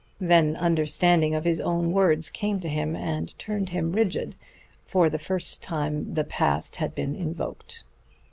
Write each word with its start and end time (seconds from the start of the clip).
Then 0.19 0.55
understanding 0.55 1.35
of 1.35 1.43
his 1.43 1.59
own 1.59 1.91
words 1.91 2.31
came 2.31 2.59
to 2.61 2.67
him, 2.69 2.95
and 2.95 3.37
turned 3.37 3.69
him 3.69 3.91
rigid. 3.91 4.35
For 4.83 5.11
the 5.11 5.19
first 5.19 5.61
time 5.61 6.15
the 6.15 6.23
past 6.23 6.77
had 6.77 6.95
been 6.95 7.15
invoked. 7.15 7.83